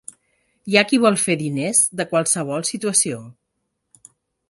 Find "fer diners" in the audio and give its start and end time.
1.25-1.83